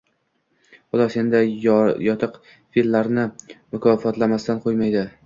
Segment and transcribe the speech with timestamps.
[0.93, 3.27] Xudo senday yotiqfe’llarni
[3.75, 5.07] mukofotlamasdan qo‘ymaydi